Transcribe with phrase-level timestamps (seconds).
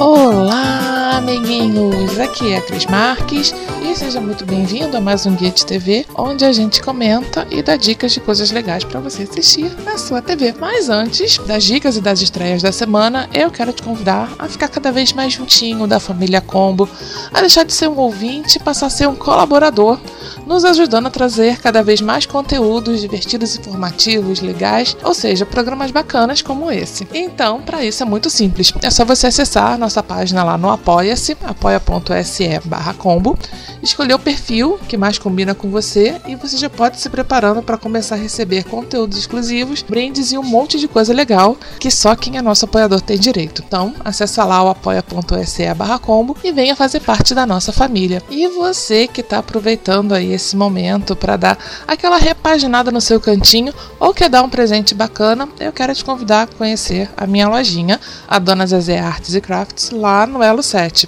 [0.00, 0.87] Olá,
[1.28, 2.18] amiguinhos!
[2.18, 6.42] Aqui é a Cris Marques e seja muito bem-vindo a mais um Guia TV, onde
[6.42, 10.54] a gente comenta e dá dicas de coisas legais para você assistir na sua TV.
[10.58, 14.68] Mas antes das dicas e das estreias da semana, eu quero te convidar a ficar
[14.68, 16.88] cada vez mais juntinho da família Combo,
[17.32, 20.00] a deixar de ser um ouvinte e passar a ser um colaborador,
[20.46, 26.40] nos ajudando a trazer cada vez mais conteúdos divertidos, informativos, legais, ou seja, programas bacanas
[26.40, 27.06] como esse.
[27.12, 28.72] Então, para isso é muito simples.
[28.82, 30.70] É só você acessar nossa página lá no
[31.18, 33.36] Apoia-se, apoia.se barra combo,
[33.82, 37.76] escolher o perfil que mais combina com você e você já pode se preparando para
[37.76, 42.36] começar a receber conteúdos exclusivos, brindes e um monte de coisa legal que só quem
[42.36, 43.64] é nosso apoiador tem direito.
[43.66, 48.22] Então, acessa lá o apoia.se barra combo e venha fazer parte da nossa família.
[48.30, 53.74] E você que está aproveitando aí esse momento para dar aquela repaginada no seu cantinho
[53.98, 58.00] ou quer dar um presente bacana, eu quero te convidar a conhecer a minha lojinha,
[58.28, 61.07] a Dona Zezé Artes e Crafts, lá no Elo 7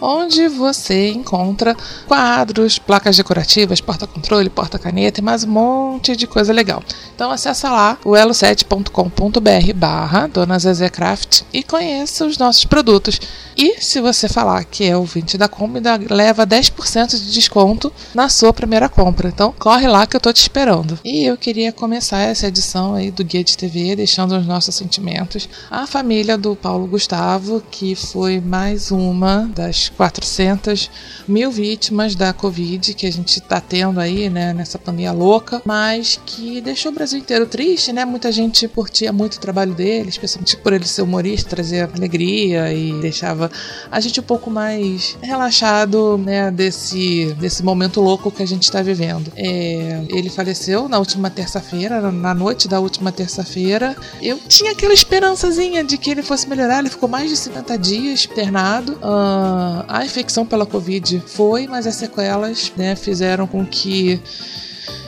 [0.00, 1.76] onde você encontra
[2.06, 6.82] quadros, placas decorativas, porta-controle, porta-caneta e mais um monte de coisa legal.
[7.14, 13.20] Então acessa lá o elo7.com.br barra Dona Zezé Craft e conheça os nossos produtos.
[13.56, 18.52] E se você falar que é ouvinte da Kombi, leva 10% de desconto na sua
[18.52, 19.28] primeira compra.
[19.28, 20.98] Então corre lá que eu tô te esperando.
[21.04, 25.48] E eu queria começar essa edição aí do Guia de TV deixando os nossos sentimentos
[25.70, 30.90] à família do Paulo Gustavo, que foi mais uma das 400
[31.26, 36.20] mil vítimas da Covid que a gente está tendo aí, né, nessa pandemia louca, mas
[36.24, 38.04] que deixou o Brasil inteiro triste, né?
[38.04, 42.92] Muita gente curtia muito o trabalho dele, especialmente por ele ser humorista, trazer alegria e
[43.00, 43.50] deixava
[43.90, 48.82] a gente um pouco mais relaxado, né, desse, desse momento louco que a gente está
[48.82, 49.32] vivendo.
[49.36, 53.96] É, ele faleceu na última terça-feira, na noite da última terça-feira.
[54.20, 58.24] Eu tinha aquela esperançazinha de que ele fosse melhorar, ele ficou mais de 50 dias
[58.30, 58.92] internado.
[58.94, 64.20] Uh, a infecção pela Covid foi, mas as sequelas né, fizeram com que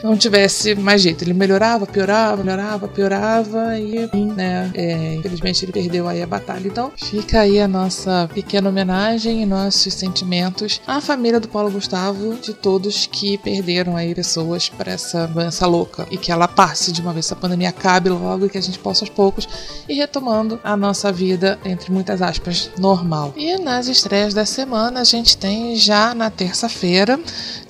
[0.02, 1.22] não tivesse mais jeito.
[1.22, 6.66] Ele melhorava, piorava, melhorava, piorava e, né, é, infelizmente ele perdeu aí a batalha.
[6.66, 12.34] Então, fica aí a nossa pequena homenagem e nossos sentimentos à família do Paulo Gustavo,
[12.36, 17.00] de todos que perderam aí pessoas para essa doença louca e que ela passe de
[17.00, 19.48] uma vez, essa pandemia acabe logo e que a gente possa aos poucos
[19.88, 23.32] ir retomando a nossa vida, entre muitas aspas, normal.
[23.36, 27.18] E nas estreias da semana a gente tem já na terça-feira,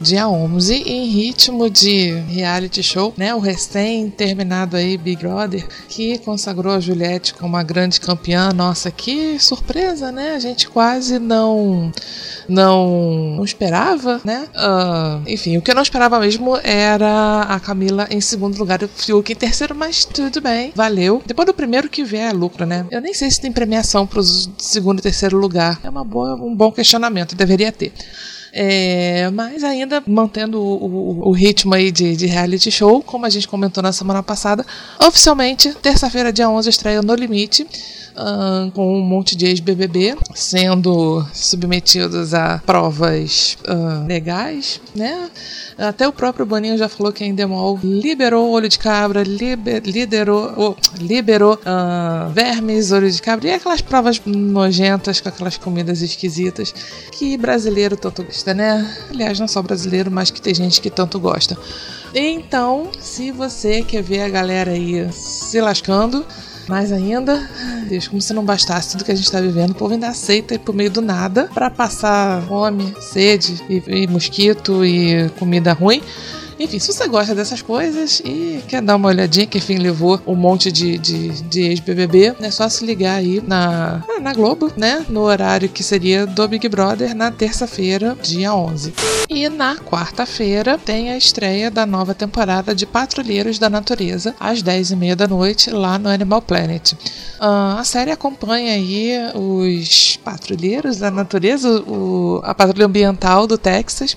[0.00, 3.34] dia 11, em ritmo de reality show, né?
[3.34, 8.52] O recém-terminado aí Big Brother, que consagrou a Juliette como a grande campeã.
[8.52, 10.34] Nossa, que surpresa, né?
[10.34, 11.92] A gente quase não
[12.48, 14.46] não, não esperava, né?
[14.54, 18.86] Uh, enfim, o que eu não esperava mesmo era a Camila em segundo lugar e
[18.86, 21.22] o Fiuk em terceiro, mas tudo bem, valeu.
[21.26, 22.86] Depois do primeiro que vier é lucro, né?
[22.90, 25.78] Eu nem sei se tem premiação para o segundo e terceiro lugar.
[25.84, 27.92] É uma boa, um bom questionamento, deveria ter.
[28.52, 33.30] É, mas ainda mantendo o, o, o ritmo aí de, de, reality show, como a
[33.30, 34.64] gente comentou na semana passada,
[35.00, 37.66] oficialmente, terça-feira, dia 11, estreia No Limite.
[38.74, 43.56] Com um monte de ex-BBB sendo submetidos a provas
[44.06, 45.30] legais, né?
[45.78, 50.52] Até o próprio Boninho já falou que a Endemol liberou olho de cabra, liber, liderou,
[50.56, 56.74] oh, liberou uh, vermes, olho de cabra e aquelas provas nojentas com aquelas comidas esquisitas
[57.12, 58.92] que brasileiro tanto gosta, né?
[59.08, 61.56] Aliás, não só brasileiro, mas que tem gente que tanto gosta.
[62.12, 66.26] Então, se você quer ver a galera aí se lascando,
[66.68, 67.48] mais ainda,
[67.88, 70.54] Deus, como se não bastasse tudo que a gente está vivendo, o povo ainda aceita
[70.54, 76.02] ir pro meio do nada para passar fome, sede e, e mosquito e comida ruim
[76.58, 80.34] Enfim, se você gosta dessas coisas e quer dar uma olhadinha, que enfim levou um
[80.34, 85.06] monte de, de, de ex-BBB, é só se ligar aí na, na Globo, né?
[85.08, 88.92] No horário que seria do Big Brother, na terça-feira, dia 11.
[89.28, 95.14] E na quarta-feira tem a estreia da nova temporada de Patrulheiros da Natureza, às 10h30
[95.14, 96.92] da noite, lá no Animal Planet.
[96.92, 104.16] Uh, a série acompanha aí os patrulheiros da natureza, o, a patrulha ambiental do Texas,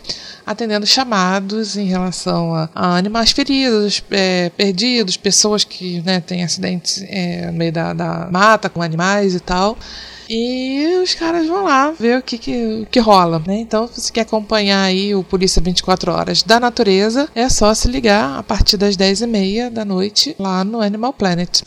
[0.51, 7.03] atendendo chamados em relação a, a animais feridos, é, perdidos, pessoas que né, têm acidentes
[7.07, 9.77] é, no meio da, da mata com animais e tal.
[10.33, 13.57] E os caras vão lá ver o que, que, que rola, né?
[13.57, 17.89] Então, se você quer acompanhar aí o Polícia 24 Horas da Natureza, é só se
[17.89, 21.63] ligar a partir das 10h30 da noite lá no Animal Planet.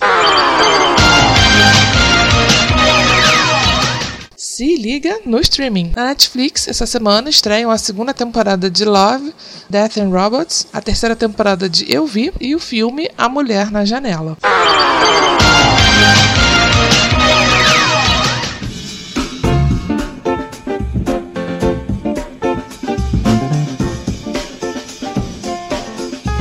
[4.57, 5.91] Se liga no streaming.
[5.97, 9.35] Na Netflix, essa semana estreiam a segunda temporada de Love,
[9.69, 13.85] Death and Robots, a terceira temporada de Eu Vi e o filme A Mulher na
[13.85, 14.37] Janela.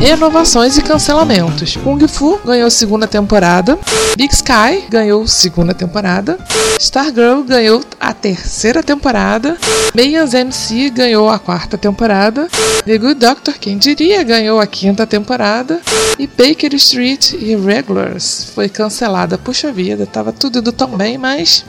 [0.04, 1.78] Renovações e cancelamentos.
[1.78, 3.80] Kung Fu ganhou segunda temporada.
[4.18, 6.38] Big Sky ganhou segunda temporada.
[6.78, 9.56] Stargirl ganhou a terceira temporada.
[9.96, 12.50] Mayans MC ganhou a quarta temporada.
[12.84, 15.80] The Good Doctor, quem diria, ganhou a quinta temporada.
[16.20, 19.38] E Baker Street Irregulars foi cancelada.
[19.38, 21.64] Puxa vida, tava tudo indo tão bem, mas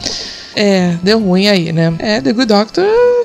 [0.57, 1.95] é, deu ruim aí, né?
[2.01, 2.85] É, The Good Doctor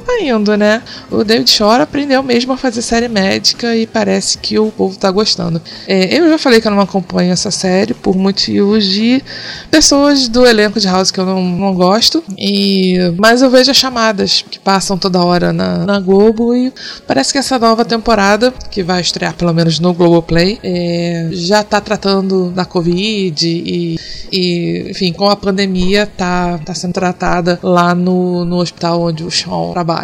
[0.09, 0.81] tá indo, né?
[1.11, 5.11] O David Shore aprendeu mesmo a fazer série médica e parece que o povo tá
[5.11, 5.61] gostando.
[5.88, 9.21] É, eu já falei que eu não acompanho essa série por motivos de
[9.69, 12.23] pessoas do elenco de House que eu não, não gosto.
[12.38, 16.73] E, mas eu vejo as chamadas que passam toda hora na, na Globo e
[17.06, 21.79] parece que essa nova temporada, que vai estrear pelo menos no Globoplay, é, já tá
[21.79, 24.00] tratando da Covid e,
[24.31, 29.31] e, enfim, com a pandemia tá, tá sendo tratada lá no, no hospital onde o
[29.31, 29.99] Sean trabalha.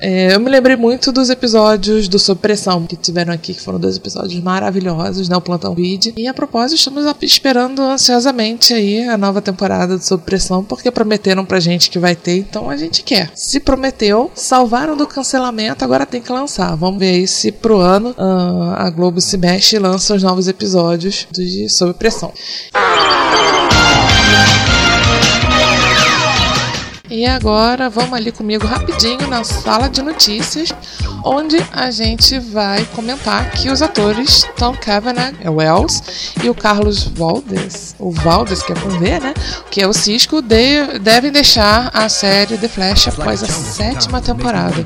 [0.00, 3.78] É, eu me lembrei muito dos episódios do Sob Pressão que tiveram aqui, que foram
[3.78, 5.36] dois episódios maravilhosos, né?
[5.36, 6.14] O Plantão Vid.
[6.16, 11.44] E a propósito, estamos esperando ansiosamente aí a nova temporada do Sob Pressão, porque prometeram
[11.44, 13.30] pra gente que vai ter, então a gente quer.
[13.34, 16.74] Se prometeu, salvaram do cancelamento, agora tem que lançar.
[16.76, 20.48] Vamos ver aí se pro ano uh, a Globo se mexe e lança os novos
[20.48, 22.32] episódios de Sob Pressão.
[27.16, 30.68] E agora vamos ali comigo rapidinho na sala de notícias,
[31.24, 36.02] onde a gente vai comentar que os atores Tom Cavanagh, é Wells,
[36.44, 39.32] e o Carlos Valdes, o Valdes, que é com V, né?
[39.70, 44.84] Que é o Cisco, de, devem deixar a série The Flash após a sétima temporada.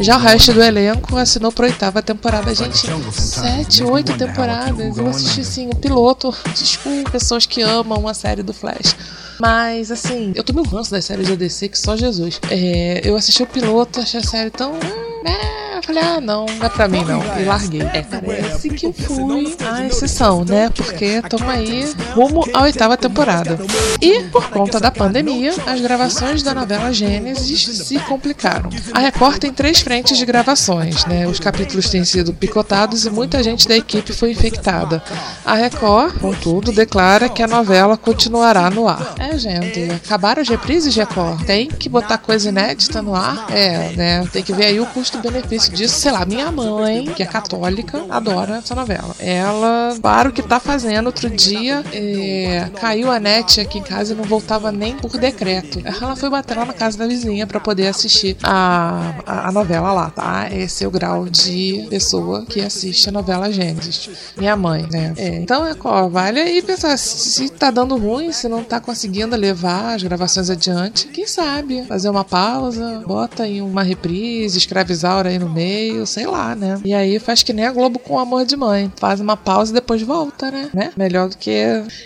[0.00, 2.54] Já o resto do elenco assinou para oitava temporada.
[2.54, 4.96] Gente, sete, oito temporadas.
[4.96, 6.34] Eu assisti assim, o piloto.
[6.54, 8.96] Desculpa, pessoas que amam a série do Flash.
[9.38, 12.40] Mas, assim, eu tomei um ranço das séries da DC que só Jesus.
[12.50, 14.74] É, eu assisti o piloto, achei a série tão.
[14.74, 15.55] Eu
[15.86, 17.22] falei, ah, não, não é pra mim não.
[17.38, 17.82] E larguei.
[17.82, 20.68] É, parece que eu fui a exceção, né?
[20.70, 23.58] Porque estamos aí rumo à oitava temporada.
[24.00, 28.70] E, por conta da pandemia, as gravações da novela Gênesis se complicaram.
[28.92, 31.26] A Record tem três frentes de gravações, né?
[31.26, 35.02] Os capítulos têm sido picotados e muita gente da equipe foi infectada.
[35.44, 39.14] A Record, contudo, declara que a novela continuará no ar.
[39.18, 41.44] É, gente, acabaram as reprises, Record?
[41.44, 43.46] Tem que botar coisa inédita no ar?
[43.50, 44.28] É, né?
[44.32, 48.56] Tem que ver aí o custo-benefício disso, sei lá, minha mãe, que é católica, adora
[48.56, 49.14] essa novela.
[49.18, 54.14] Ela, para o que tá fazendo, outro dia é, caiu a net aqui em casa
[54.14, 55.80] e não voltava nem por decreto.
[55.84, 59.92] Ela foi bater lá na casa da vizinha para poder assistir a, a, a, novela
[59.92, 60.48] lá, tá?
[60.50, 64.08] Esse é o grau de pessoa que assiste a novela Gênesis.
[64.36, 65.12] Minha mãe, né?
[65.16, 69.36] É, então é ó, vale aí pensar se tá dando ruim, se não tá conseguindo
[69.36, 75.38] levar as gravações adiante, quem sabe fazer uma pausa, bota em uma reprise, escravizar aí
[75.38, 75.65] no meio,
[76.06, 76.80] sei lá, né?
[76.84, 78.92] E aí faz que nem a Globo com Amor de Mãe.
[78.98, 80.70] Faz uma pausa e depois volta, né?
[80.72, 80.92] né?
[80.96, 81.64] Melhor do que.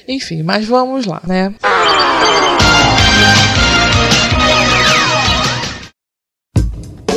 [0.09, 1.55] Enfim, mas vamos lá, né?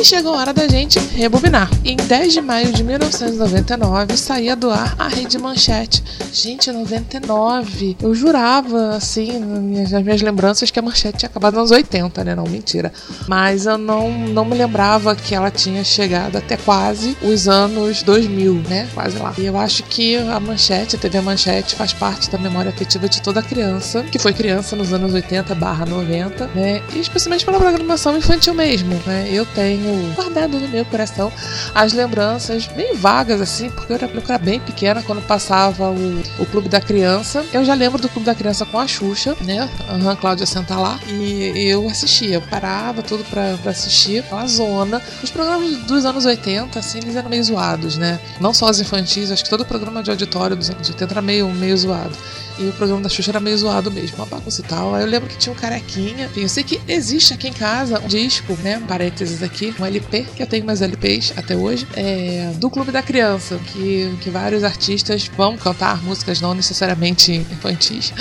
[0.04, 1.70] Chegou a hora da gente rebobinar.
[1.84, 6.02] Em 10 de maio de 1999 saía do ar a Rede Manchete.
[6.32, 7.96] Gente, 99.
[8.02, 12.34] Eu jurava, assim, nas minhas lembranças, que a Manchete tinha acabado nos 80, né?
[12.34, 12.92] Não, mentira.
[13.26, 18.62] Mas eu não, não me lembrava que ela tinha chegado até quase os anos 2000,
[18.68, 18.88] né?
[18.92, 19.32] Quase lá.
[19.38, 23.22] E eu acho que a Manchete, a TV Manchete, faz parte da memória afetiva de
[23.22, 26.82] toda criança, que foi criança nos anos 80 barra 90, né?
[26.94, 29.28] E especialmente pela programação infantil mesmo, né?
[29.32, 31.32] Eu tenho guardado no meu coração
[31.74, 36.22] as lembranças bem vagas, assim, porque eu era, eu era bem pequena quando passava o,
[36.38, 37.44] o Clube da Criança.
[37.52, 39.68] Eu já lembro do Clube da Criança com a Xuxa, né?
[39.88, 40.98] A Cláudia senta lá.
[41.08, 44.20] E eu assistia, eu parava tudo pra, pra assistir.
[44.20, 45.02] Aquela zona.
[45.22, 48.18] Os programas dos anos 80, assim, eles eram meio zoados, né?
[48.40, 51.22] Não só os infantis, acho que todo o programa de auditório dos anos 80 era
[51.22, 52.16] meio, meio zoado.
[52.58, 54.94] E o programa da Xuxa era meio zoado mesmo, uma bagunça e tal.
[54.94, 56.26] Aí eu lembro que tinha um carequinha.
[56.26, 58.82] Enfim, eu sei que existe aqui em casa um disco, né?
[58.86, 63.02] Parênteses aqui, um LP, que eu tenho meus LPs até hoje, é, do Clube da
[63.02, 68.12] Criança, que, que vários artistas vão cantar músicas não necessariamente infantis.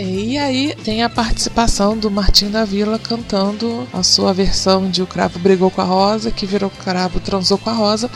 [0.00, 5.08] E aí tem a participação do Martim da Vila cantando a sua versão de O
[5.08, 8.08] Cravo Brigou com a Rosa, que virou Cravo Transou com a Rosa,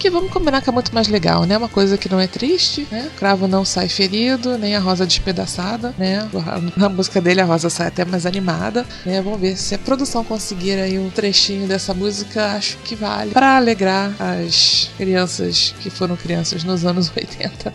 [0.00, 1.56] que vamos combinar que é muito mais legal, né?
[1.56, 3.08] Uma coisa que não é triste, né?
[3.14, 6.28] O cravo não sai ferido, nem a rosa despedaçada, né?
[6.76, 9.20] Na música dele a rosa sai até mais animada, né?
[9.22, 13.56] Vamos ver se a produção conseguir aí um trechinho dessa música, acho que vale para
[13.56, 17.72] alegrar as crianças que foram crianças nos anos 80.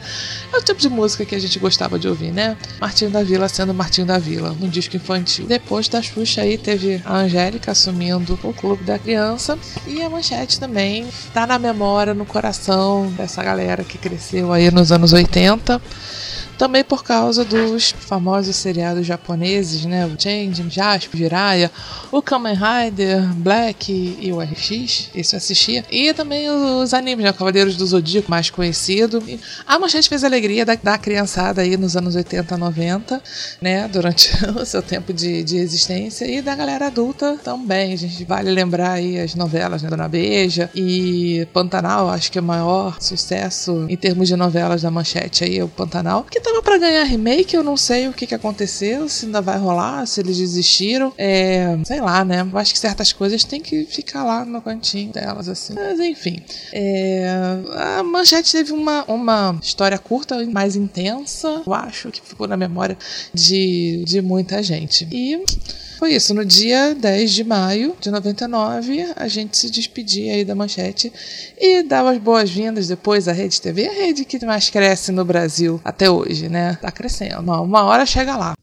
[0.52, 2.58] É o tipo de música que a gente gostava de ouvir, né?
[2.80, 5.46] Martinho da Vila sendo Martinho da Vila, no disco infantil.
[5.46, 9.58] Depois da Xuxa aí teve a Angélica assumindo o Clube da Criança
[9.88, 14.92] e a Manchete também tá na memória, no coração dessa galera que cresceu aí nos
[14.92, 15.82] anos 80
[16.58, 20.06] também por causa dos famosos seriados japoneses, né?
[20.06, 21.72] O Change, Jasper, Jiraiya,
[22.12, 25.86] o Kamen Rider, Black e o RX, isso eu assistia.
[25.92, 27.34] E também os animes, né?
[27.34, 29.24] Cavaleiros do Zodíaco, mais conhecido.
[29.66, 33.22] A Manchete fez a alegria da, da criançada aí nos anos 80, 90,
[33.62, 33.88] né?
[33.88, 36.26] Durante o seu tempo de, de existência.
[36.26, 37.94] E da galera adulta também.
[37.94, 39.90] A gente vale lembrar aí as novelas, né?
[39.90, 44.92] Dona Beija e Pantanal, acho que é o maior sucesso em termos de novelas da
[44.92, 48.28] Manchete aí, é o Pantanal, que tava para ganhar remake, eu não sei o que,
[48.28, 51.12] que aconteceu, se ainda vai rolar, se eles desistiram.
[51.18, 52.48] É, sei lá, né?
[52.52, 55.74] Eu acho que certas coisas tem que ficar lá no cantinho delas, assim.
[55.74, 56.40] Mas enfim.
[56.72, 57.26] É,
[57.98, 62.98] a Manchete teve uma, uma história curta, mais intensa, eu acho, que ficou na memória
[63.34, 65.08] de, de muita gente.
[65.12, 65.44] E
[66.04, 66.34] foi isso.
[66.34, 71.14] No dia 10 de maio de 99, a gente se despedia aí da manchete
[71.58, 75.80] e dava as boas-vindas depois à Rede TV, a rede que mais cresce no Brasil
[75.82, 76.78] até hoje, né?
[76.82, 77.40] Tá crescendo.
[77.40, 78.54] Uma hora chega lá.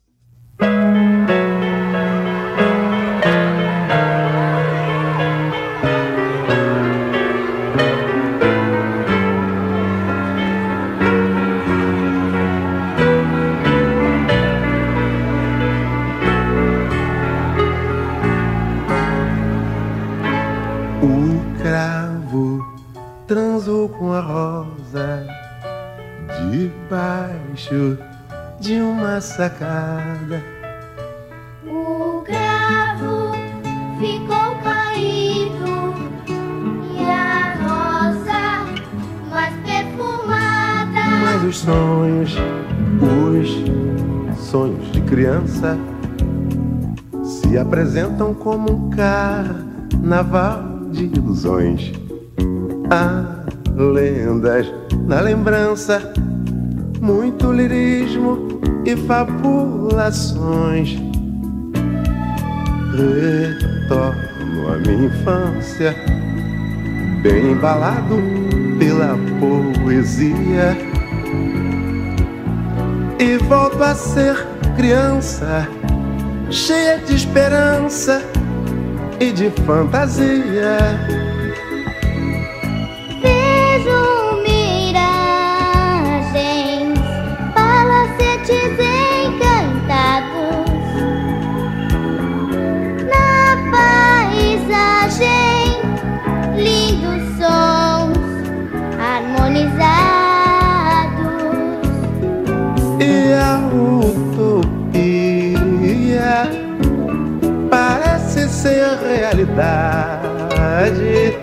[24.01, 25.27] Com a rosa
[26.51, 27.99] debaixo
[28.59, 30.43] de uma sacada.
[31.67, 33.33] O cravo
[33.99, 35.95] ficou caído
[36.97, 38.41] e a rosa
[39.31, 41.01] mais perfumada.
[41.25, 42.35] Mas os sonhos,
[43.03, 45.79] os sonhos de criança
[47.23, 50.70] se apresentam como um carnaval
[51.09, 51.93] de ilusões.
[52.91, 54.71] Ah, lendas
[55.07, 56.13] na lembrança,
[57.01, 58.49] muito lirismo
[58.85, 60.99] e fabulações.
[62.93, 65.95] Retorno à minha infância,
[67.23, 68.17] bem embalado
[68.79, 69.17] pela
[69.83, 70.77] poesia.
[73.19, 74.37] E volto a ser
[74.77, 75.67] criança,
[76.51, 78.23] cheia de esperança
[79.21, 81.30] e de fantasia.
[109.61, 111.37] Realidade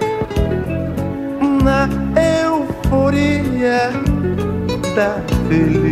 [1.64, 1.88] na
[2.20, 3.92] euforia
[4.96, 5.87] da felicidade.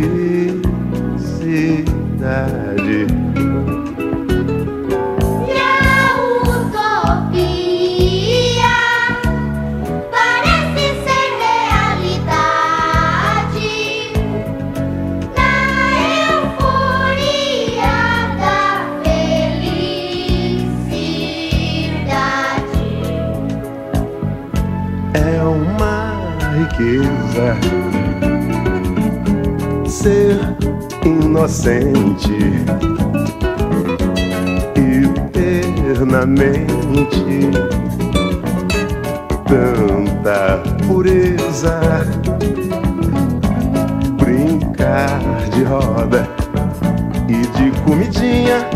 [27.36, 27.56] Riqueza.
[29.86, 30.38] Ser
[31.04, 32.64] inocente
[34.74, 36.66] eternamente
[39.46, 41.80] tanta pureza.
[44.18, 46.28] Brincar de roda
[47.28, 48.66] e de comidinha,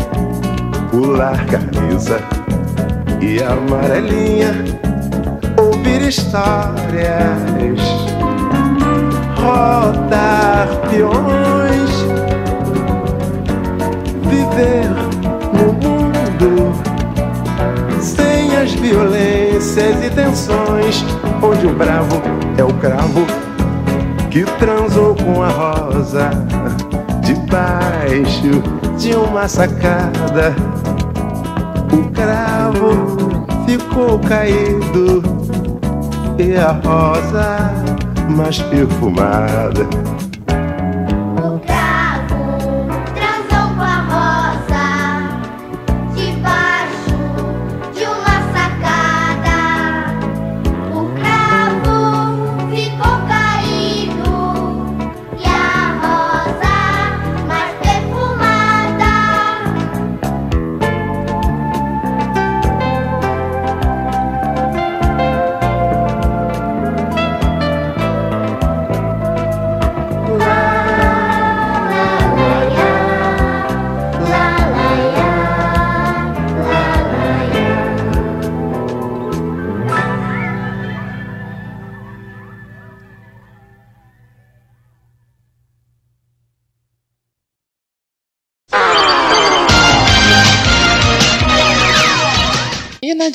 [0.89, 2.19] pular camisa
[3.21, 4.53] e amarelinha,
[5.57, 8.10] ouvir histórias,
[9.41, 11.91] rodar peões,
[14.29, 14.89] viver
[15.53, 16.73] no mundo
[17.99, 21.03] sem as violências e tensões,
[21.41, 22.21] onde o bravo
[22.57, 23.25] é o cravo
[24.29, 26.29] que transou com a rosa
[27.21, 28.61] debaixo
[28.97, 30.55] de uma sacada.
[31.91, 35.21] O cravo ficou caído
[36.37, 37.91] e a rosa
[38.31, 40.30] mais perfumada.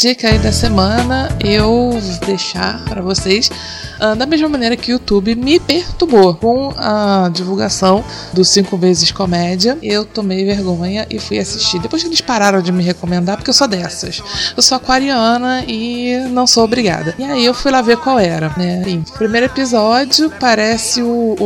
[0.07, 3.51] Dica aí da semana, eu vou deixar para vocês
[3.99, 9.11] ah, da mesma maneira que o YouTube me perturbou com a divulgação do 5 vezes
[9.11, 9.79] comédia.
[9.83, 11.81] Eu tomei vergonha e fui assistir.
[11.81, 14.23] Depois que eles pararam de me recomendar, porque eu sou dessas.
[14.57, 17.15] Eu sou aquariana e não sou obrigada.
[17.19, 18.83] E aí eu fui lá ver qual era, né?
[18.83, 21.37] Enfim, primeiro episódio parece o,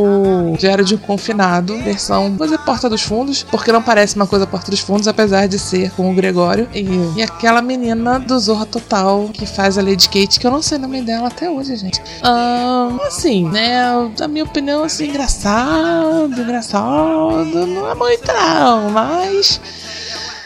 [0.53, 4.45] o Diário de um Confinado, versão, dizer Porta dos Fundos, porque não parece uma coisa
[4.45, 6.67] Porta dos Fundos, apesar de ser com o Gregório.
[6.73, 6.85] E,
[7.17, 10.77] e aquela menina do Zorra Total que faz a Lady Kate, que eu não sei
[10.77, 12.01] o nome dela até hoje, gente.
[12.21, 13.81] Ahn, assim, né?
[14.19, 17.65] Na minha opinião, assim, engraçado, engraçado.
[17.65, 19.61] Não é muito, não, mas.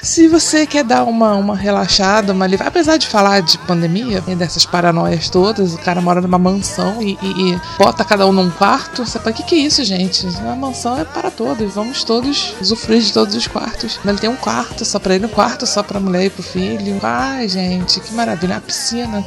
[0.06, 2.68] Se você quer dar uma, uma relaxada, uma livre...
[2.68, 7.18] apesar de falar de pandemia e dessas paranoias todas, o cara mora numa mansão e,
[7.24, 10.28] e- e bota cada um num quarto, você fala, o que, que é isso, gente?
[10.44, 14.00] Uma mansão é para todos, vamos todos usufruir de todos os quartos.
[14.04, 16.44] Mas ele tem um quarto só pra ele, um quarto só pra mulher e pro
[16.44, 17.00] filho.
[17.02, 19.26] Ai, gente, que maravilha, a piscina.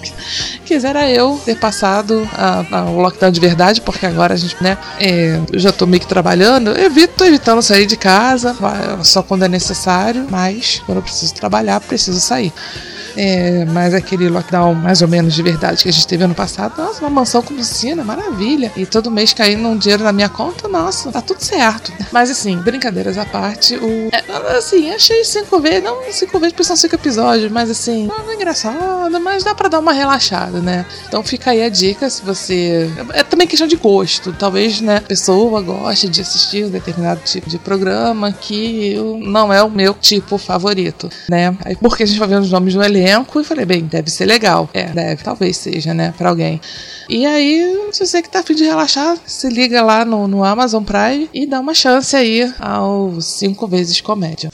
[0.65, 4.79] Quisera eu ter passado a- a- o lockdown de verdade, porque agora a gente, né,
[5.01, 8.55] é, eu já tô meio que trabalhando, evito, evitando sair de casa,
[9.03, 12.53] só quando é necessário, mas quando eu preciso trabalhar, preciso sair.
[13.19, 16.75] É, mas aquele lockdown mais ou menos de verdade que a gente teve ano passado,
[16.79, 18.71] nossa, uma mansão com piscina, maravilha.
[18.77, 21.93] E todo mês caindo um dinheiro na minha conta, nossa, tá tudo certo.
[22.13, 24.09] Mas assim, brincadeiras à parte, o.
[24.13, 28.31] é, assim, achei cinco vezes, não cinco vezes porque são cinco episódios, mas assim, não
[28.31, 30.87] é engraçado, mas dá pra dar uma relaxada, né?
[31.09, 32.89] Então fica aí a dica se você.
[33.15, 34.33] É também questão de gosto.
[34.33, 39.61] Talvez, né, a pessoa goste de assistir um determinado tipo de programa que não é
[39.61, 41.57] o meu tipo favorito, né?
[41.65, 43.08] Aí, porque a gente vai vendo os nomes do elenco
[43.41, 44.69] e falei, bem, deve ser legal.
[44.73, 46.61] É, deve, talvez seja, né, pra alguém.
[47.09, 50.85] E aí, se você que tá afim de relaxar, se liga lá no, no Amazon
[50.85, 54.51] Prime e dá uma chance aí ao 5 vezes comédia.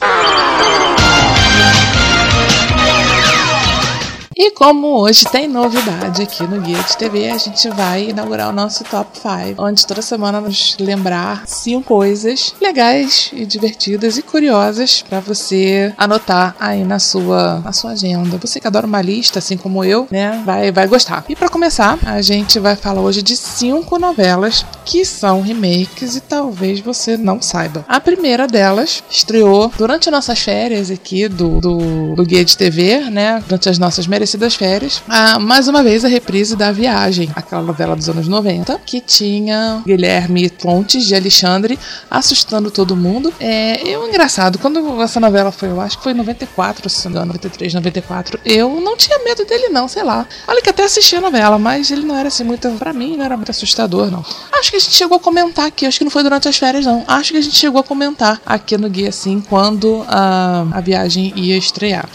[4.37, 8.51] E como hoje tem novidade aqui no Guia de TV, a gente vai inaugurar o
[8.51, 15.01] nosso Top 5, onde toda semana nos lembrar cinco coisas legais e divertidas e curiosas
[15.07, 18.37] para você anotar aí na sua, na sua agenda.
[18.37, 21.23] Você que adora uma lista, assim como eu, né, vai, vai gostar.
[21.29, 26.19] E para começar, a gente vai falar hoje de cinco novelas que são remakes e
[26.19, 27.85] talvez você não saiba.
[27.87, 33.41] A primeira delas estreou durante nossas férias aqui do, do, do Guia de TV, né,
[33.47, 34.24] durante as nossas merecidas
[34.55, 38.99] férias, ah, mais uma vez a reprise da Viagem, aquela novela dos anos 90, que
[38.99, 41.77] tinha Guilherme Pontes de Alexandre
[42.09, 43.33] assustando todo mundo.
[43.39, 47.05] É, e o engraçado, quando essa novela foi, eu acho que foi em 94, se
[47.05, 50.27] não me engano, 93, 94, eu não tinha medo dele não, sei lá.
[50.47, 53.25] Olha que até assisti a novela, mas ele não era assim muito, pra mim, não
[53.25, 54.23] era muito assustador, não.
[54.53, 56.85] Acho que a gente chegou a comentar aqui, acho que não foi durante as férias,
[56.85, 57.03] não.
[57.07, 61.33] Acho que a gente chegou a comentar aqui no guia, assim, quando a, a viagem
[61.35, 62.07] ia estrear.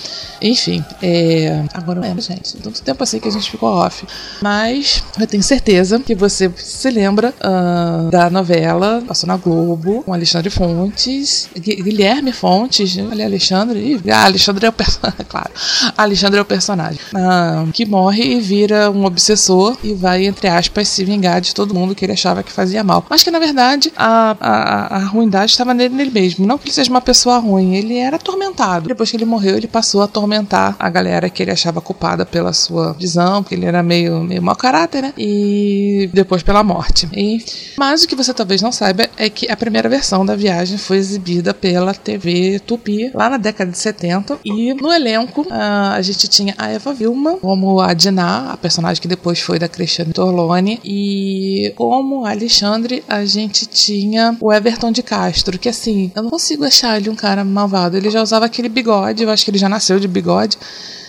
[0.43, 2.57] Enfim, é, agora não lembro, gente.
[2.57, 4.07] Tanto tempo assim que a gente ficou off.
[4.41, 10.13] Mas eu tenho certeza que você se lembra ah, da novela, passou na Globo, com
[10.13, 13.07] Alexandre Fontes, Gui- Guilherme Fontes, né?
[13.11, 14.01] olha, Alexandre.
[14.11, 15.51] Ah, Alexandre é o personagem, claro.
[15.97, 17.01] Alexandre é o personagem.
[17.15, 21.75] Ah, que morre e vira um obsessor e vai, entre aspas, se vingar de todo
[21.75, 23.05] mundo que ele achava que fazia mal.
[23.09, 26.47] Mas que, na verdade, a, a, a ruindade estava nele, nele mesmo.
[26.47, 28.89] Não que ele seja uma pessoa ruim, ele era atormentado.
[28.89, 32.53] Depois que ele morreu, ele passou a atormentar a galera que ele achava culpada pela
[32.53, 35.13] sua visão, porque ele era meio, meio mau caráter, né?
[35.19, 37.09] E depois pela morte.
[37.13, 37.45] E,
[37.77, 40.99] mas o que você talvez não saiba é que a primeira versão da viagem foi
[40.99, 44.39] exibida pela TV Tupi lá na década de 70.
[44.45, 49.03] E no elenco ah, a gente tinha a Eva Vilma como a Diná, a personagem
[49.03, 50.79] que depois foi da Cristiane Torlone.
[50.85, 56.65] E como Alexandre, a gente tinha o Everton de Castro, que assim, eu não consigo
[56.65, 57.97] achar ele um cara malvado.
[57.97, 60.57] Ele já usava aquele bigode, eu acho que ele já nasceu de bigode.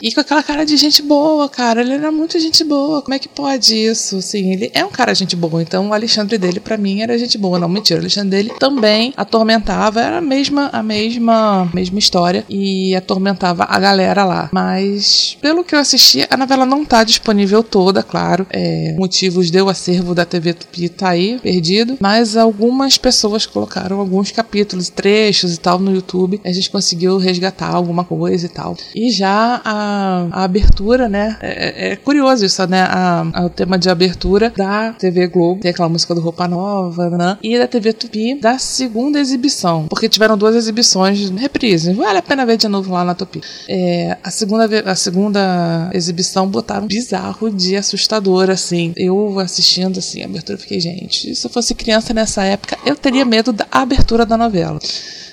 [0.02, 1.82] E com aquela cara de gente boa, cara.
[1.82, 3.02] Ele era muito gente boa.
[3.02, 4.18] Como é que pode isso?
[4.18, 5.62] Assim, ele é um cara gente boa.
[5.62, 7.60] Então o Alexandre dele, pra mim, era gente boa.
[7.60, 8.00] Não, mentira.
[8.00, 10.02] O Alexandre dele também atormentava.
[10.02, 12.46] Era a mesma, a mesma, mesma história.
[12.50, 14.50] E atormentava a galera lá.
[14.52, 18.48] Mas, pelo que eu assisti, a novela não tá disponível toda, claro.
[18.50, 21.98] É, motivos deu acervo da TV Tupi tá aí, perdido.
[22.00, 26.42] Mas algumas pessoas colocaram alguns capítulos, trechos e tal no YouTube.
[26.44, 28.76] A gente conseguiu resgatar alguma coisa e tal.
[28.96, 29.91] E já a,
[30.32, 31.38] a abertura, né?
[31.42, 32.82] É, é curioso isso, né?
[32.84, 37.10] A, a- o tema de abertura da TV Globo, tem aquela música do Roupa Nova,
[37.10, 37.38] né?
[37.42, 39.88] E da TV Tupi, da segunda exibição.
[39.88, 41.96] Porque tiveram duas exibições, reprises.
[41.96, 43.42] Vale a pena ver de novo lá na Tupi.
[43.68, 48.94] É, a, segunda, a segunda exibição botaram bizarro de assustador, assim.
[48.96, 53.26] Eu assistindo, assim, a abertura, fiquei, gente, se eu fosse criança nessa época, eu teria
[53.26, 54.80] medo da abertura da novela.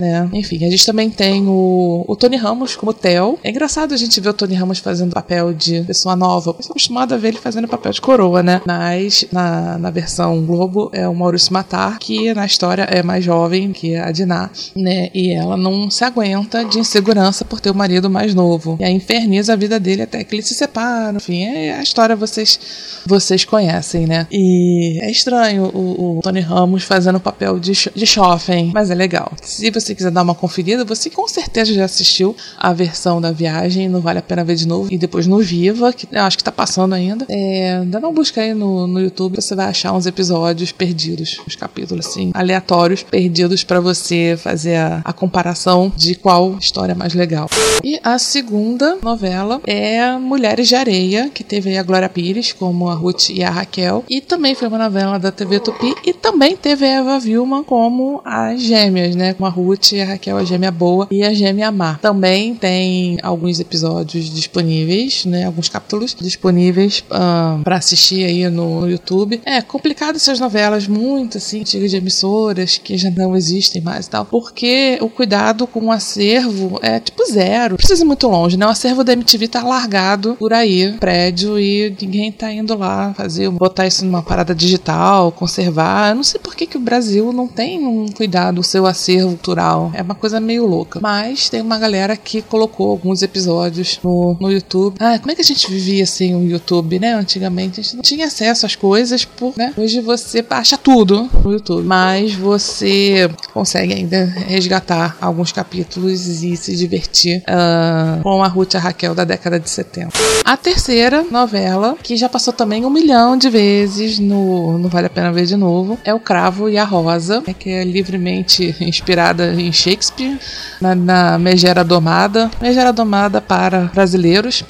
[0.00, 0.28] Né?
[0.32, 3.38] Enfim, a gente também tem o, o Tony Ramos como Theo.
[3.42, 6.50] É engraçado a gente ver o Tony Ramos fazendo papel de pessoa nova.
[6.50, 8.60] Eu tô acostumado a ver ele fazendo papel de coroa, né?
[8.66, 13.72] Mas na, na versão Globo é o Maurício Matar, que na história é mais jovem
[13.72, 15.10] que a Diná, né?
[15.12, 18.76] E ela não se aguenta de insegurança por ter o marido mais novo.
[18.80, 21.16] E aí inferniza a vida dele até que ele se separa.
[21.16, 22.58] Enfim, é a história vocês,
[23.06, 24.26] vocês conhecem, né?
[24.30, 29.32] E é estranho o, o Tony Ramos fazendo papel de, de jovem, mas é legal.
[29.42, 33.88] Se você quiser dar uma conferida, você com certeza já assistiu a versão da viagem,
[33.88, 34.88] não vale a pena ver de novo.
[34.90, 37.26] E depois no Viva, que eu acho que tá passando ainda.
[37.28, 41.56] É, dá uma busca aí no, no YouTube, você vai achar uns episódios perdidos, uns
[41.56, 47.14] capítulos assim, aleatórios, perdidos pra você fazer a, a comparação de qual história é mais
[47.14, 47.48] legal.
[47.82, 52.88] E a segunda novela é Mulheres de Areia, que teve aí a Glória Pires como
[52.88, 54.04] a Ruth e a Raquel.
[54.08, 55.94] E também foi uma novela da TV Tupi.
[56.04, 59.34] E também teve a Eva Vilma como as gêmeas, né?
[59.34, 61.94] Com a Ruth e a Raquel, a gêmea boa e a gêmea má.
[61.94, 65.44] Também tem alguns episódios disponíveis, né?
[65.44, 69.40] Alguns capítulos disponíveis ah, pra assistir aí no, YouTube.
[69.44, 74.10] É complicado essas novelas muito assim, antigas de emissoras que já não existem mais e
[74.10, 77.70] tal, porque o cuidado com o acervo é tipo zero.
[77.70, 78.66] Não precisa ir muito longe, né?
[78.66, 83.48] O acervo da MTV tá largado por aí, prédio, e ninguém tá indo lá fazer,
[83.50, 86.10] botar isso numa parada digital, conservar.
[86.10, 89.30] Eu não sei por que, que o Brasil não tem um cuidado do seu acervo
[89.30, 89.67] cultural.
[89.94, 91.00] É uma coisa meio louca.
[91.00, 94.96] Mas tem uma galera que colocou alguns episódios no, no YouTube.
[94.98, 97.14] Ah, como é que a gente vivia sem o YouTube, né?
[97.14, 99.72] Antigamente a gente não tinha acesso às coisas, por, né?
[99.76, 101.84] Hoje você acha tudo no YouTube.
[101.84, 108.76] Mas você consegue ainda resgatar alguns capítulos e se divertir ah, com a Ruth e
[108.76, 110.37] a Raquel da década de 70.
[110.48, 115.10] A terceira novela, que já passou também um milhão de vezes no Não Vale a
[115.10, 119.52] Pena Ver de Novo, é O Cravo e a Rosa, né, que é livremente inspirada
[119.52, 120.40] em Shakespeare,
[120.80, 122.50] na, na Megera Domada.
[122.62, 124.64] Megera Domada para brasileiros.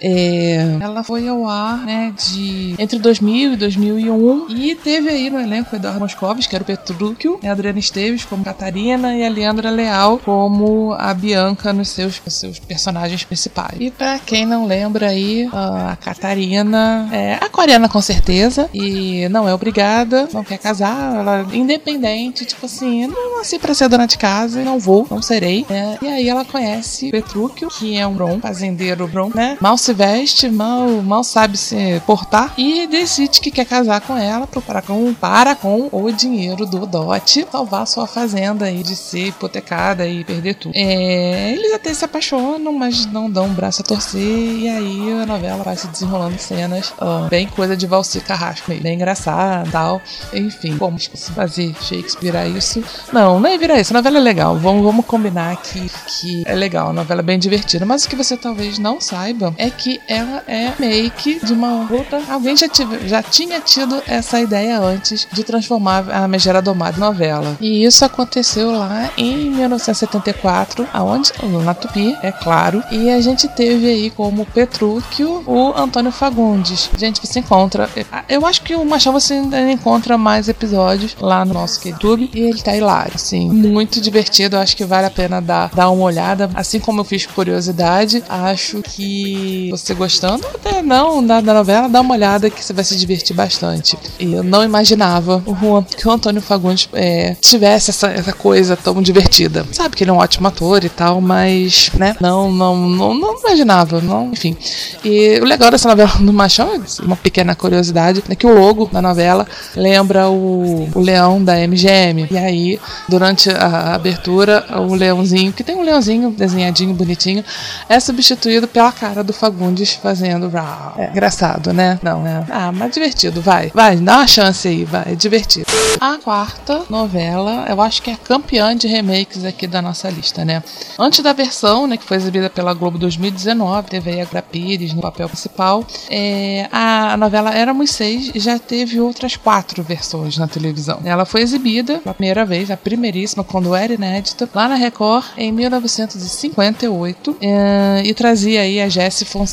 [0.00, 5.40] É, ela foi ao ar né, de entre 2000 e 2001 e teve aí no
[5.40, 9.70] elenco Eduardo Moscovis, que era o Petrúquio, a Adriana Esteves como Catarina e a Leandra
[9.70, 13.78] Leal como a Bianca nos seus, nos seus personagens principais.
[13.78, 19.54] E pra quem não lembra aí, a Catarina é aquariana com certeza e não é
[19.54, 24.16] obrigada, não quer casar, ela é independente, tipo assim, não nasci pra ser dona de
[24.16, 25.66] casa não vou, não serei.
[25.68, 25.98] né?
[26.02, 29.56] E aí ela conhece Petrúquio, que é um bron, fazendeiro bron, né?
[29.60, 34.46] Mal se veste, mal, mal sabe se portar e decide que quer casar com ela
[34.46, 40.06] para com, para com o dinheiro do dote salvar sua fazenda aí de ser hipotecada
[40.06, 40.72] e perder tudo.
[40.74, 45.26] É, eles até se apaixonam, mas não dão um braço a torcer e aí a
[45.26, 50.00] novela vai se desenrolando cenas ah, bem coisa de Valci Carrasco, bem engraçada tal.
[50.32, 50.98] Enfim, como
[51.34, 52.82] fazer Shakespeare a isso?
[53.12, 53.92] Não, não é virar isso.
[53.92, 54.56] A novela é legal.
[54.56, 56.90] Vamos, vamos combinar que, que é legal.
[56.90, 57.86] A novela é bem divertida.
[57.86, 62.22] Mas o que você talvez não saiba é que ela é make de uma luta.
[62.28, 67.00] Alguém já, tive, já tinha tido essa ideia antes de transformar a Megera Domada em
[67.00, 67.56] novela.
[67.60, 71.32] E isso aconteceu lá em 1974, aonde?
[71.64, 72.82] Na Tupi, é claro.
[72.90, 76.90] E a gente teve aí como Petrúquio o Antônio Fagundes.
[76.98, 77.88] Gente, você encontra.
[78.28, 82.30] Eu acho que o Machão você ainda encontra mais episódios lá no nosso YouTube.
[82.34, 83.50] E ele tá hilário, assim.
[83.50, 84.58] Muito divertido.
[84.58, 86.50] Acho que vale a pena dar, dar uma olhada.
[86.54, 92.00] Assim como eu fiz curiosidade, acho que você gostando, até não da, da novela, dá
[92.00, 93.96] uma olhada que você vai se divertir bastante.
[94.18, 99.00] E eu não imaginava o, que o Antônio Fagundes é, tivesse essa, essa coisa tão
[99.00, 99.64] divertida.
[99.72, 103.38] Sabe que ele é um ótimo ator e tal, mas, né, não, não, não, não
[103.38, 104.56] imaginava, não, enfim.
[105.04, 109.00] E o legal dessa novela do Machão, uma pequena curiosidade, é que o logo da
[109.00, 112.26] novela lembra o, o leão da MGM.
[112.30, 117.44] E aí, durante a abertura, o leãozinho, que tem um leãozinho desenhadinho, bonitinho,
[117.88, 119.59] é substituído pela cara do Fagundes
[120.00, 120.50] fazendo
[120.96, 121.98] É engraçado, né?
[122.02, 122.44] Não, é.
[122.50, 123.70] Ah, mas divertido, vai.
[123.74, 125.66] Vai, dá uma chance aí, vai, é divertido.
[126.00, 130.62] A quarta novela, eu acho que é campeã de remakes aqui da nossa lista, né?
[130.98, 134.94] Antes da versão, né, que foi exibida pela Globo 2019, teve aí a Gra Pires
[134.94, 141.00] no papel principal, é, a novela Éramos Seis já teve outras quatro versões na televisão.
[141.04, 145.52] Ela foi exibida pela primeira vez, a primeiríssima, quando era inédita, lá na Record em
[145.52, 149.49] 1958 é, e trazia aí a Jessie Fonseca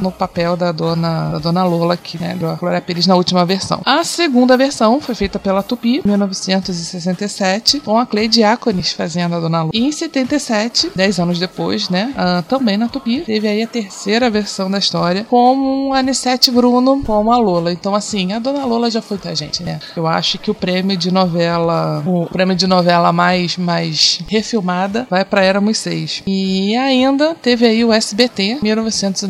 [0.00, 3.80] no papel da dona, da dona Lola, aqui, né, da Glória Pires na última versão.
[3.84, 9.40] A segunda versão foi feita pela Tupi, em 1967, com a Clay Diáconis fazendo a
[9.40, 9.70] dona Lola.
[9.74, 12.14] E em 77, 10 anos depois, né,
[12.48, 17.32] também na Tupi, teve aí a terceira versão da história com a Anissete Bruno como
[17.32, 17.72] a Lola.
[17.72, 19.80] Então, assim, a dona Lola já foi pra gente, né?
[19.96, 25.24] Eu acho que o prêmio de novela, o prêmio de novela mais, mais refilmada vai
[25.24, 26.22] pra Éramos Seis.
[26.26, 28.58] E ainda teve aí o SBT,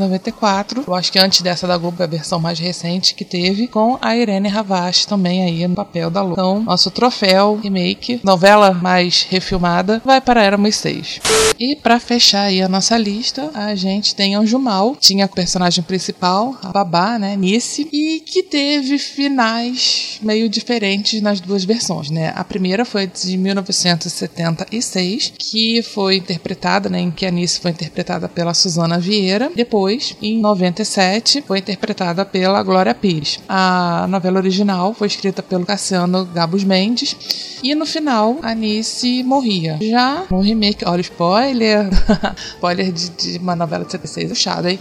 [0.02, 0.84] 1994.
[0.86, 3.98] Eu acho que antes dessa da Globo, é a versão mais recente que teve, com
[4.00, 6.32] a Irene Ravache também aí no papel da Lola.
[6.32, 11.20] Então, nosso troféu remake, novela mais refilmada, vai para Éramos Seis.
[11.58, 15.84] E para fechar aí a nossa lista, a gente tem Anjo Mal, tinha o personagem
[15.84, 22.32] principal, a Babá, né, Nice, e que teve finais meio diferentes nas duas versões, né?
[22.34, 28.28] A primeira foi de 1976, que foi interpretada, né, em que a Nice foi interpretada
[28.28, 29.50] pela Suzana Vieira.
[29.54, 29.81] Depois,
[30.22, 33.40] em 97, foi interpretada pela Glória Pires.
[33.48, 39.78] A novela original foi escrita pelo Cassiano Gabus Mendes e no final a Nice morria.
[39.80, 41.88] Já no remake, olha o spoiler,
[42.54, 44.78] spoiler de, de uma novela de 76, puxado, hein?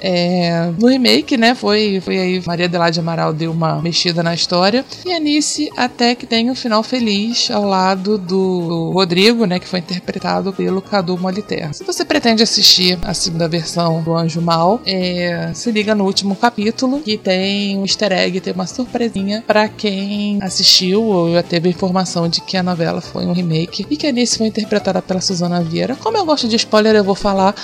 [0.00, 4.84] É, no remake, né, foi, foi aí Maria Adelaide Amaral deu uma mexida na história
[5.04, 9.66] e a Nice até que tem um final feliz ao lado do Rodrigo, né, que
[9.66, 11.72] foi interpretado pelo Cadu Moliterra.
[11.72, 16.36] Se você pretende assistir a segunda versão do Anjo Mal, é, se liga no último
[16.36, 21.68] capítulo que tem um easter egg, tem uma surpresinha para quem assistiu ou já teve
[21.68, 25.20] informação de que a novela foi um remake e que a Nice foi interpretada pela
[25.20, 25.96] Suzana Vieira.
[25.96, 27.54] Como eu gosto de spoiler, eu vou falar.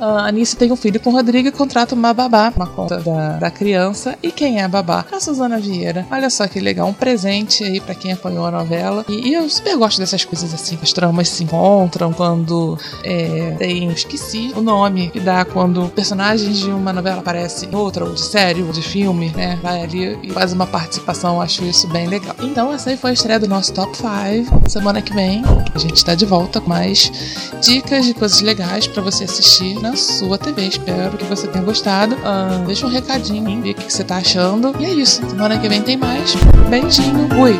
[0.00, 3.38] A Nice tem um filho com o Rodrigo e contrata uma babá, uma conta da,
[3.38, 4.16] da criança.
[4.22, 5.04] E quem é a babá?
[5.12, 6.06] A Suzana Vieira.
[6.10, 9.04] Olha só que legal, um presente aí para quem acompanhou a novela.
[9.08, 10.78] E, e, eu super gosto dessas coisas assim.
[10.82, 16.70] As tramas se encontram quando é, tem, esqueci o nome que dá quando personagens de
[16.70, 19.58] uma novela aparecem em outra, ou de série, ou de filme, né?
[19.62, 22.34] Vai ali e faz uma participação, acho isso bem legal.
[22.40, 24.68] Então, essa aí foi a estreia do nosso Top 5.
[24.68, 25.42] Semana que vem
[25.74, 27.10] a gente está de volta com mais
[27.62, 30.66] dicas de coisas legais para você assistir na sua TV.
[30.66, 31.69] Espero que você tenha gostado.
[32.16, 34.74] Uh, deixa um recadinho, ver o que você tá achando.
[34.80, 35.28] E é isso.
[35.28, 36.34] Semana que vem tem mais.
[36.68, 37.28] Beijinho.
[37.28, 37.58] Fui.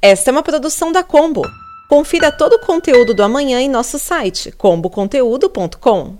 [0.00, 1.42] Esta é uma produção da Combo.
[1.88, 6.16] Confira todo o conteúdo do amanhã em nosso site comboconteúdo.com.